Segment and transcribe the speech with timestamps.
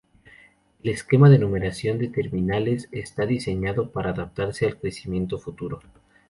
[0.81, 5.79] El esquema de numeración de terminales está diseñado para adaptarse al crecimiento futuro.